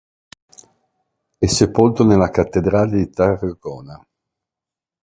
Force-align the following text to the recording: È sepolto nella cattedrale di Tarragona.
È 1.37 1.45
sepolto 1.45 2.03
nella 2.03 2.31
cattedrale 2.31 2.97
di 2.97 3.11
Tarragona. 3.11 4.03